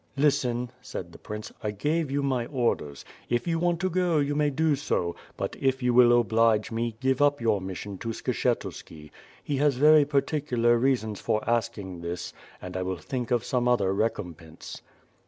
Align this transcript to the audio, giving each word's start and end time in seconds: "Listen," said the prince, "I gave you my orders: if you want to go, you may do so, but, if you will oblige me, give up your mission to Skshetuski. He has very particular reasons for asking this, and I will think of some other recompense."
"Listen," 0.17 0.71
said 0.81 1.11
the 1.11 1.19
prince, 1.19 1.53
"I 1.61 1.69
gave 1.69 2.09
you 2.09 2.23
my 2.23 2.47
orders: 2.47 3.05
if 3.29 3.45
you 3.45 3.59
want 3.59 3.79
to 3.81 3.89
go, 3.91 4.17
you 4.17 4.33
may 4.33 4.49
do 4.49 4.75
so, 4.75 5.15
but, 5.37 5.55
if 5.59 5.83
you 5.83 5.93
will 5.93 6.19
oblige 6.19 6.71
me, 6.71 6.95
give 6.99 7.21
up 7.21 7.39
your 7.39 7.61
mission 7.61 7.99
to 7.99 8.09
Skshetuski. 8.09 9.11
He 9.43 9.57
has 9.57 9.75
very 9.75 10.05
particular 10.05 10.75
reasons 10.79 11.21
for 11.21 11.47
asking 11.47 12.01
this, 12.01 12.33
and 12.59 12.75
I 12.75 12.81
will 12.81 12.97
think 12.97 13.29
of 13.29 13.43
some 13.45 13.67
other 13.67 13.93
recompense." 13.93 14.81